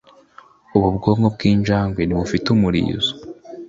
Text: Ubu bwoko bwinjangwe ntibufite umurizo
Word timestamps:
Ubu 0.75 0.89
bwoko 0.97 1.25
bwinjangwe 1.33 2.01
ntibufite 2.05 2.47
umurizo 2.55 3.11